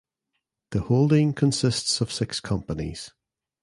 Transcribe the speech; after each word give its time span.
The 0.71 0.79
holding 0.81 1.31
consists 1.33 2.01
of 2.01 2.11
six 2.11 2.39
companies. 2.39 3.11